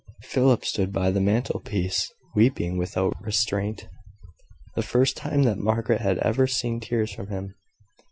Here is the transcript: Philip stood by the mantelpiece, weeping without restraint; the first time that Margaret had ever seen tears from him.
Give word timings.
Philip 0.23 0.65
stood 0.65 0.91
by 0.91 1.11
the 1.11 1.21
mantelpiece, 1.21 2.11
weeping 2.33 2.75
without 2.75 3.13
restraint; 3.21 3.87
the 4.73 4.81
first 4.81 5.15
time 5.15 5.43
that 5.43 5.59
Margaret 5.59 6.01
had 6.01 6.17
ever 6.17 6.47
seen 6.47 6.79
tears 6.79 7.11
from 7.11 7.27
him. 7.27 7.53